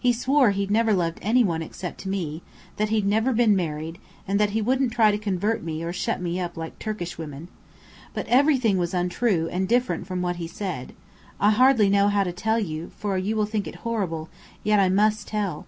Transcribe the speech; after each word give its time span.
He 0.00 0.14
swore 0.14 0.52
he'd 0.52 0.70
never 0.70 0.94
loved 0.94 1.18
any 1.20 1.44
one 1.44 1.60
except 1.60 2.06
me, 2.06 2.40
that 2.78 2.88
he'd 2.88 3.04
never 3.04 3.34
been 3.34 3.54
married, 3.54 3.98
and 4.26 4.40
that 4.40 4.52
he 4.56 4.62
wouldn't 4.62 4.92
try 4.94 5.10
to 5.10 5.18
convert 5.18 5.62
me 5.62 5.82
or 5.84 5.92
shut 5.92 6.22
me 6.22 6.40
up 6.40 6.56
like 6.56 6.78
Turkish 6.78 7.18
women. 7.18 7.48
But 8.14 8.26
everything 8.28 8.78
was 8.78 8.94
untrue 8.94 9.46
and 9.52 9.68
different 9.68 10.06
from 10.06 10.22
what 10.22 10.36
he 10.36 10.46
said. 10.48 10.94
I 11.38 11.50
hardly 11.50 11.90
know 11.90 12.08
how 12.08 12.24
to 12.24 12.32
tell 12.32 12.58
you, 12.58 12.92
for 12.96 13.18
you 13.18 13.36
will 13.36 13.44
think 13.44 13.66
it 13.66 13.74
horrible, 13.84 14.30
yet 14.64 14.80
I 14.80 14.88
must 14.88 15.28
tell. 15.28 15.66